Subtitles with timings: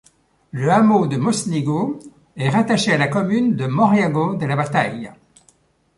[0.49, 1.99] Le hameau de Mosnigo
[2.35, 5.13] est rattaché à la commune de Moriago della Bataglia.